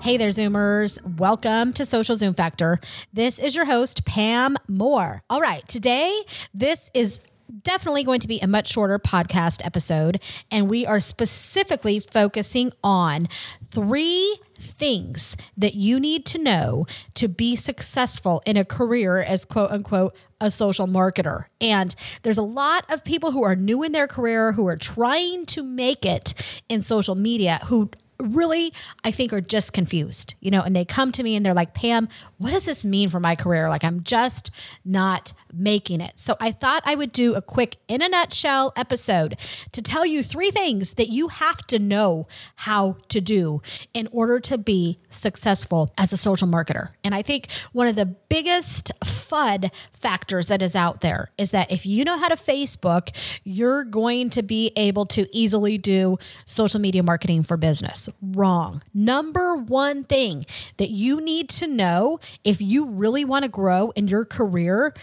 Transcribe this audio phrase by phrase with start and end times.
[0.00, 0.98] Hey there, Zoomers.
[1.18, 2.80] Welcome to Social Zoom Factor.
[3.12, 5.22] This is your host, Pam Moore.
[5.28, 6.22] All right, today,
[6.54, 7.20] this is
[7.62, 13.28] definitely going to be a much shorter podcast episode, and we are specifically focusing on
[13.64, 19.70] three things that you need to know to be successful in a career as quote
[19.70, 21.46] unquote a social marketer.
[21.60, 25.46] And there's a lot of people who are new in their career who are trying
[25.46, 30.62] to make it in social media who really I think are just confused, you know,
[30.62, 33.34] and they come to me and they're like, Pam, what does this mean for my
[33.34, 33.68] career?
[33.68, 34.50] Like, I'm just
[34.84, 36.18] not making it.
[36.18, 39.38] So I thought I would do a quick, in a nutshell episode
[39.72, 43.62] to tell you three things that you have to know how to do
[43.92, 46.90] in order to be successful as a social marketer.
[47.02, 51.70] And I think one of the biggest FUD factors that is out there is that
[51.70, 53.10] if you know how to Facebook,
[53.44, 58.03] you're going to be able to easily do social media marketing for business.
[58.22, 58.82] Wrong.
[58.92, 60.44] Number one thing
[60.76, 64.94] that you need to know if you really want to grow in your career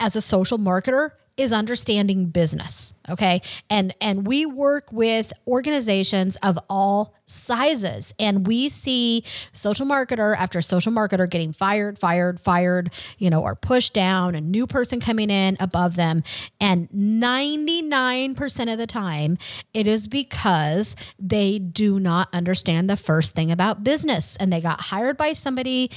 [0.00, 3.42] as a social marketer is understanding business okay?
[3.68, 10.60] And and we work with organizations of all sizes and we see social marketer after
[10.60, 15.30] social marketer getting fired fired fired you know or pushed down a new person coming
[15.30, 16.22] in above them.
[16.60, 19.38] And 99% of the time
[19.74, 24.80] it is because they do not understand the first thing about business and they got
[24.80, 25.90] hired by somebody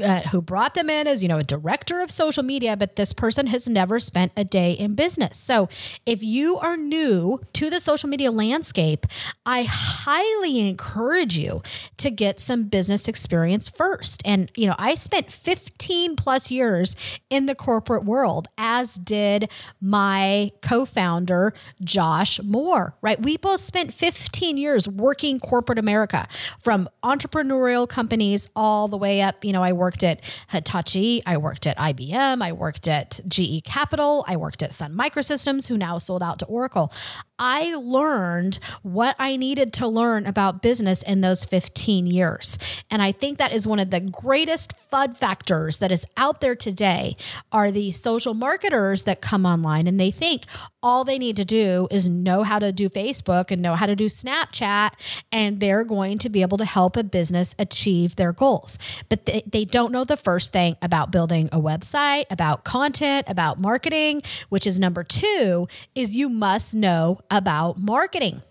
[0.00, 3.12] uh, who brought them in as you know a director of social media but this
[3.12, 5.36] person has never spent a day in business.
[5.38, 5.68] So
[6.06, 9.06] if you are new to the social media landscape
[9.46, 11.62] i highly encourage you
[11.96, 14.22] to get some business experience first.
[14.24, 19.50] And you know i spent 15 plus years in the corporate world as did
[19.80, 23.20] my co-founder josh moore right?
[23.20, 26.26] We both spent 15 years working corporate america
[26.58, 30.20] from entrepreneurial companies all the way up you know i worked at
[30.50, 35.68] Hitachi, I worked at IBM, I worked at GE Capital, I worked at Sun Microsystems,
[35.68, 36.92] who now sold out to Oracle.
[37.40, 42.58] I learned what I needed to learn about business in those 15 years.
[42.90, 46.54] And I think that is one of the greatest FUD factors that is out there
[46.54, 47.16] today
[47.50, 50.44] are the social marketers that come online and they think
[50.82, 53.96] all they need to do is know how to do Facebook and know how to
[53.96, 54.90] do Snapchat
[55.32, 58.78] and they're going to be able to help a business achieve their goals.
[59.08, 63.60] But they, they don't know the first thing about building a website, about content, about
[63.60, 68.42] marketing, which is number 2 is you must know about marketing.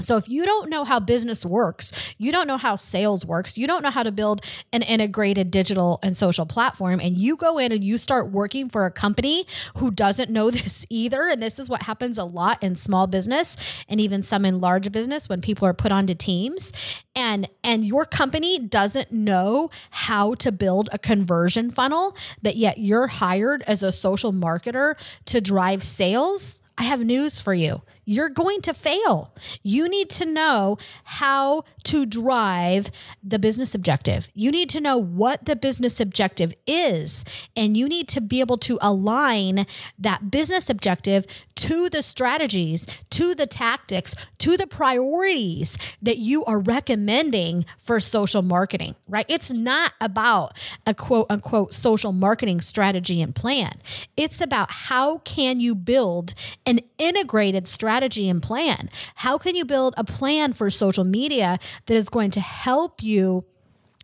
[0.00, 3.66] So if you don't know how business works, you don't know how sales works, you
[3.66, 7.72] don't know how to build an integrated digital and social platform and you go in
[7.72, 9.46] and you start working for a company
[9.76, 13.84] who doesn't know this either and this is what happens a lot in small business
[13.88, 18.04] and even some in large business when people are put onto teams and and your
[18.04, 23.92] company doesn't know how to build a conversion funnel but yet you're hired as a
[23.92, 27.82] social marketer to drive sales I have news for you.
[28.04, 29.34] You're going to fail.
[29.62, 32.90] You need to know how to drive
[33.22, 34.28] the business objective.
[34.34, 37.24] You need to know what the business objective is,
[37.56, 39.66] and you need to be able to align
[39.98, 41.26] that business objective
[41.56, 48.40] to the strategies, to the tactics, to the priorities that you are recommending for social
[48.40, 49.26] marketing, right?
[49.28, 50.56] It's not about
[50.86, 53.72] a quote unquote social marketing strategy and plan.
[54.16, 56.32] It's about how can you build
[56.64, 57.89] an integrated strategy
[58.28, 58.88] and plan?
[59.16, 63.44] How can you build a plan for social media that is going to help you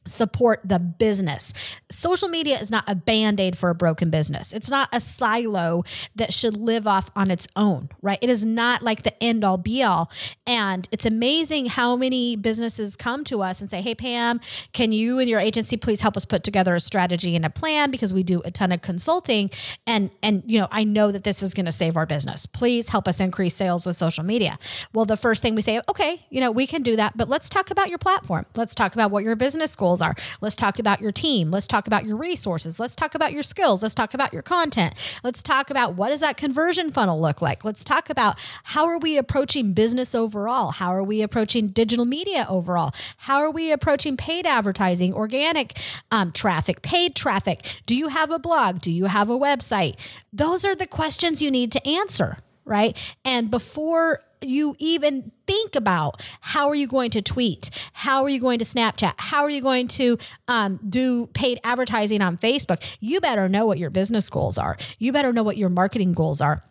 [0.06, 1.52] support the business.
[1.90, 4.52] Social media is not a band aid for a broken business.
[4.52, 5.82] It's not a silo
[6.14, 8.18] that should live off on its own, right?
[8.22, 10.10] It is not like the end all be all.
[10.46, 14.40] And it's amazing how many businesses come to us and say, Hey, Pam,
[14.72, 17.90] can you and your agency please help us put together a strategy and a plan
[17.90, 19.50] because we do a ton of consulting.
[19.86, 22.46] And, and, you know, I know that this is going to save our business.
[22.46, 24.58] Please help us increase sales with social media.
[24.92, 27.48] Well, the first thing we say, okay, you know, we can do that, but let's
[27.48, 28.46] talk about your platform.
[28.54, 30.14] Let's talk about what your business goals goals are.
[30.40, 31.50] Let's talk about your team.
[31.50, 32.78] Let's talk about your resources.
[32.78, 33.82] Let's talk about your skills.
[33.82, 34.94] Let's talk about your content.
[35.22, 37.64] Let's talk about what does that conversion funnel look like?
[37.64, 40.72] Let's talk about how are we approaching business overall?
[40.72, 42.92] How are we approaching digital media overall?
[43.18, 45.78] How are we approaching paid advertising, organic
[46.10, 47.82] um, traffic, paid traffic?
[47.86, 48.80] Do you have a blog?
[48.80, 49.98] Do you have a website?
[50.32, 52.96] Those are the questions you need to answer right?
[53.24, 58.40] And before you even think about how are you going to tweet how are you
[58.40, 60.18] going to snapchat how are you going to
[60.48, 65.12] um, do paid advertising on facebook you better know what your business goals are you
[65.12, 66.62] better know what your marketing goals are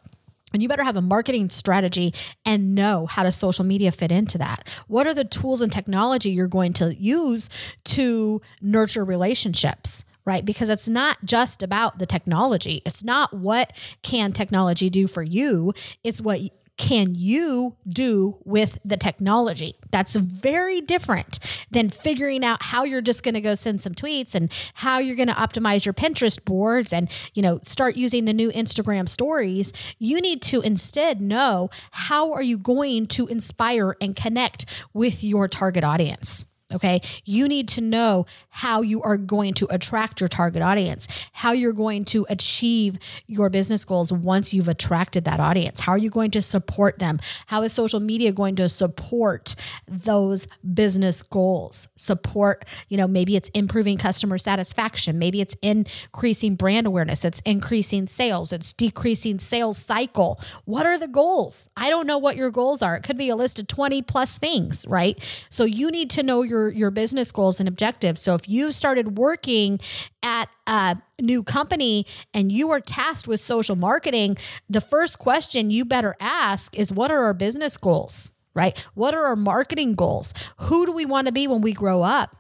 [0.54, 2.14] and you better have a marketing strategy
[2.46, 6.30] and know how does social media fit into that what are the tools and technology
[6.30, 7.50] you're going to use
[7.84, 10.44] to nurture relationships right?
[10.44, 12.82] Because it's not just about the technology.
[12.86, 13.72] It's not what
[14.02, 15.74] can technology do for you.
[16.04, 16.42] It's what
[16.78, 19.76] can you do with the technology?
[19.92, 21.40] That's very different
[21.72, 25.16] than figuring out how you're just going to go send some tweets and how you're
[25.16, 29.72] going to optimize your Pinterest boards and, you know, start using the new Instagram stories.
[30.00, 35.48] You need to instead know how are you going to inspire and connect with your
[35.48, 36.46] target audience?
[36.74, 37.02] Okay.
[37.26, 41.74] You need to know how you are going to attract your target audience, how you're
[41.74, 42.98] going to achieve
[43.28, 45.82] your business goals once you've attracted that audience.
[45.82, 47.20] How are you going to support them?
[47.46, 49.54] How is social media going to support
[49.88, 51.88] those business goals?
[51.98, 58.08] Support, you know, maybe it's improving customer satisfaction, maybe it's increasing brand awareness, it's increasing
[58.08, 60.40] sales, it's decreasing sales cycle.
[60.66, 61.70] What are the goals?
[61.78, 62.96] I don't know what your goals are.
[62.96, 65.46] It could be a list of 20 plus things, right?
[65.50, 68.22] So you need to know your your your business goals and objectives.
[68.22, 69.80] So if you've started working
[70.24, 74.38] at a new company and you are tasked with social marketing,
[74.70, 78.34] the first question you better ask is what are our business goals?
[78.54, 78.78] Right?
[78.94, 80.34] What are our marketing goals?
[80.62, 82.36] Who do we want to be when we grow up?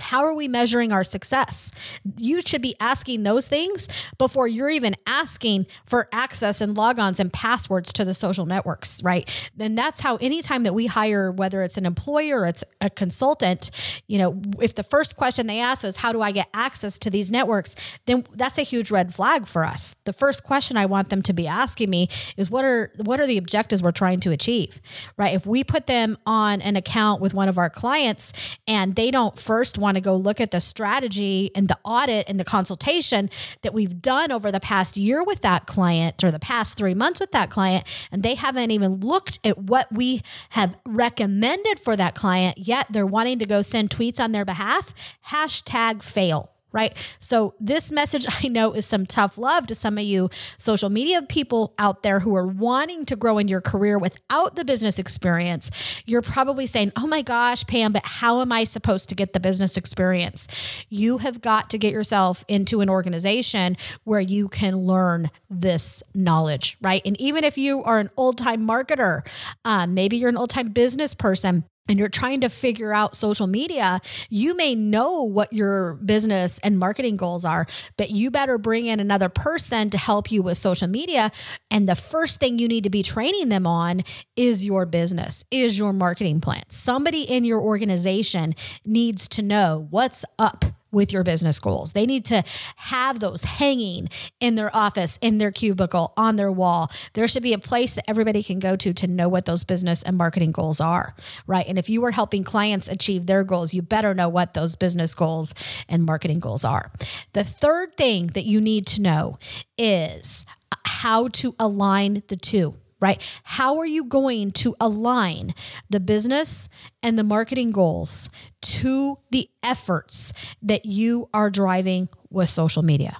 [0.00, 1.72] How are we measuring our success?
[2.18, 7.32] You should be asking those things before you're even asking for access and logons and
[7.32, 9.50] passwords to the social networks, right?
[9.56, 13.70] Then that's how anytime that we hire, whether it's an employer or it's a consultant,
[14.06, 17.10] you know, if the first question they ask is, How do I get access to
[17.10, 17.74] these networks?
[18.06, 19.94] Then that's a huge red flag for us.
[20.04, 23.26] The first question I want them to be asking me is what are what are
[23.26, 24.80] the objectives we're trying to achieve?
[25.16, 25.34] Right.
[25.34, 28.32] If we put them on an account with one of our clients
[28.66, 32.28] and they don't first want want to go look at the strategy and the audit
[32.28, 33.30] and the consultation
[33.62, 37.20] that we've done over the past year with that client or the past three months
[37.20, 40.20] with that client, and they haven't even looked at what we
[40.50, 44.92] have recommended for that client yet, they're wanting to go send tweets on their behalf,
[45.28, 46.96] hashtag fail right?
[47.18, 51.22] So, this message I know is some tough love to some of you social media
[51.22, 56.02] people out there who are wanting to grow in your career without the business experience.
[56.06, 59.40] You're probably saying, Oh my gosh, Pam, but how am I supposed to get the
[59.40, 60.48] business experience?
[60.88, 66.76] You have got to get yourself into an organization where you can learn this knowledge,
[66.82, 67.02] right?
[67.04, 69.22] And even if you are an old time marketer,
[69.64, 73.46] um, maybe you're an old time business person, and you're trying to figure out social
[73.46, 77.66] media, you may know what your business and marketing goals are,
[77.96, 81.32] but you better bring in another person to help you with social media.
[81.70, 84.02] And the first thing you need to be training them on
[84.36, 86.62] is your business, is your marketing plan.
[86.68, 88.54] Somebody in your organization
[88.84, 91.92] needs to know what's up with your business goals.
[91.92, 92.42] They need to
[92.76, 94.08] have those hanging
[94.40, 96.90] in their office, in their cubicle, on their wall.
[97.12, 100.02] There should be a place that everybody can go to to know what those business
[100.02, 101.14] and marketing goals are,
[101.46, 101.66] right?
[101.66, 105.14] And if you are helping clients achieve their goals, you better know what those business
[105.14, 105.54] goals
[105.88, 106.90] and marketing goals are.
[107.32, 109.38] The third thing that you need to know
[109.76, 110.46] is
[110.84, 113.22] how to align the two right?
[113.44, 115.54] How are you going to align
[115.88, 116.68] the business
[117.02, 118.30] and the marketing goals
[118.62, 123.16] to the efforts that you are driving with social media?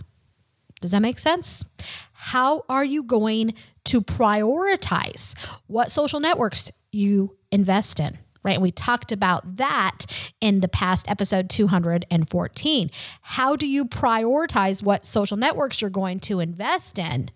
[0.80, 1.64] Does that make sense?
[2.12, 3.54] How are you going
[3.85, 8.18] to prioritize what social networks you invest in?
[8.44, 8.61] Right.
[8.61, 10.06] We talked about that
[10.40, 12.90] in the past episode 214.
[13.20, 17.30] How do you prioritize what social networks you're going to invest in?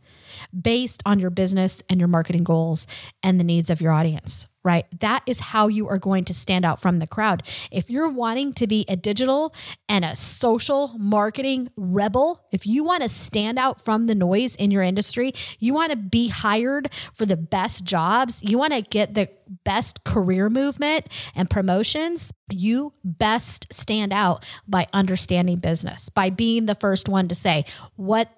[0.58, 2.86] Based on your business and your marketing goals
[3.22, 4.86] and the needs of your audience, right?
[5.00, 7.42] That is how you are going to stand out from the crowd.
[7.70, 9.54] If you're wanting to be a digital
[9.88, 14.70] and a social marketing rebel, if you want to stand out from the noise in
[14.70, 19.14] your industry, you want to be hired for the best jobs, you want to get
[19.14, 19.28] the
[19.64, 26.74] best career movement and promotions, you best stand out by understanding business, by being the
[26.74, 27.64] first one to say,
[27.96, 28.28] what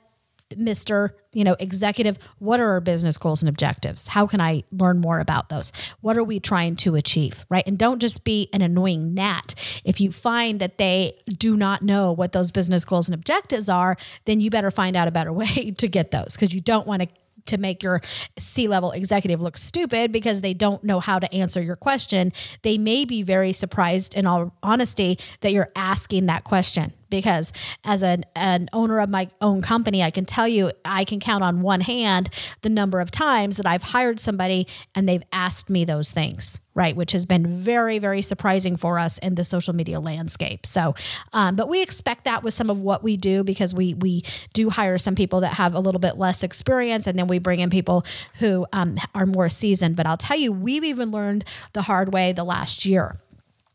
[0.52, 1.10] Mr.
[1.32, 4.08] You know, executive, what are our business goals and objectives?
[4.08, 5.72] How can I learn more about those?
[6.00, 7.44] What are we trying to achieve?
[7.48, 7.66] Right.
[7.66, 9.54] And don't just be an annoying gnat.
[9.84, 13.96] If you find that they do not know what those business goals and objectives are,
[14.26, 17.02] then you better find out a better way to get those because you don't want
[17.02, 17.08] to
[17.46, 18.00] to make your
[18.38, 22.32] C level executive look stupid because they don't know how to answer your question.
[22.62, 27.52] They may be very surprised, in all honesty, that you're asking that question because
[27.84, 31.44] as an, an owner of my own company, I can tell you I can count
[31.44, 32.30] on one hand
[32.62, 36.94] the number of times that I've hired somebody and they've asked me those things, right?
[36.96, 40.66] Which has been very, very surprising for us in the social media landscape.
[40.66, 40.94] So,
[41.32, 44.70] um, but we expect that with some of what we do because we we do
[44.70, 47.70] hire some people that have a little bit less experience, and then we bring in
[47.70, 48.04] people
[48.38, 49.96] who um, are more seasoned.
[49.96, 53.14] But I'll tell you, we've even learned the hard way the last year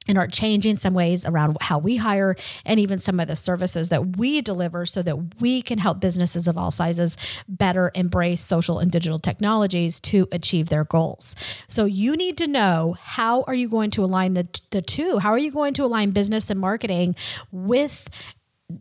[0.09, 2.35] and are changing some ways around how we hire
[2.65, 6.47] and even some of the services that we deliver so that we can help businesses
[6.47, 7.15] of all sizes
[7.47, 11.35] better embrace social and digital technologies to achieve their goals.
[11.67, 15.19] So you need to know how are you going to align the the two?
[15.19, 17.15] How are you going to align business and marketing
[17.51, 18.09] with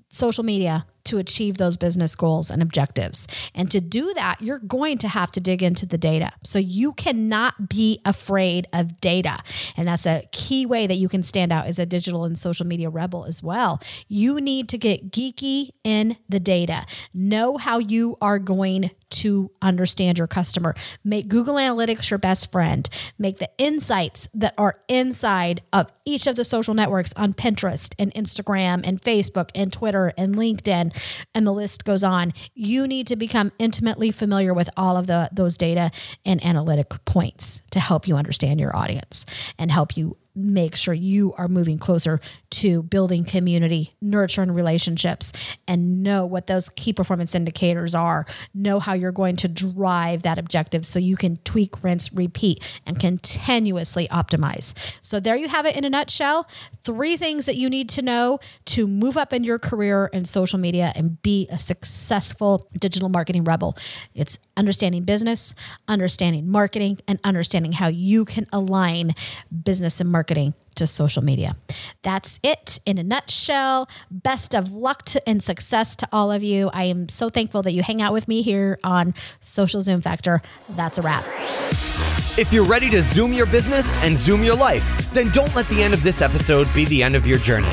[0.08, 3.26] social media to achieve those business goals and objectives.
[3.54, 6.32] And to do that, you're going to have to dig into the data.
[6.44, 9.38] So you cannot be afraid of data.
[9.76, 12.66] And that's a key way that you can stand out as a digital and social
[12.66, 13.80] media rebel as well.
[14.06, 16.86] You need to get geeky in the data.
[17.12, 20.74] Know how you are going to understand your customer.
[21.02, 22.88] Make Google Analytics your best friend.
[23.18, 28.12] Make the insights that are inside of each of the social networks on Pinterest and
[28.14, 30.94] Instagram and Facebook and Twitter and LinkedIn
[31.34, 32.32] and the list goes on.
[32.54, 35.90] You need to become intimately familiar with all of the those data
[36.24, 39.26] and analytic points to help you understand your audience
[39.58, 45.32] and help you make sure you are moving closer to building community, nurturing relationships,
[45.66, 48.24] and know what those key performance indicators are.
[48.54, 52.98] Know how you're going to drive that objective so you can tweak, rinse, repeat, and
[52.98, 54.74] continuously optimize.
[55.02, 56.48] So, there you have it in a nutshell.
[56.82, 60.58] Three things that you need to know to move up in your career in social
[60.58, 63.76] media and be a successful digital marketing rebel.
[64.14, 65.54] It's understanding business,
[65.86, 69.14] understanding marketing, and understanding how you can align
[69.64, 71.52] business and marketing to social media.
[72.02, 73.88] That's it in a nutshell.
[74.10, 76.70] Best of luck to, and success to all of you.
[76.72, 80.42] I am so thankful that you hang out with me here on Social Zoom Factor.
[80.70, 81.24] That's a wrap.
[82.38, 85.82] If you're ready to zoom your business and zoom your life, then don't let the
[85.82, 87.72] end of this episode be the end of your journey.